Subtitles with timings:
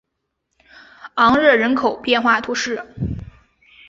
[1.13, 2.83] 昂热人口变化图示